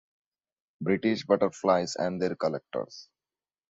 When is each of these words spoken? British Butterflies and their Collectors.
British 0.81 1.25
Butterflies 1.27 1.95
and 1.95 2.19
their 2.19 2.35
Collectors. 2.35 3.07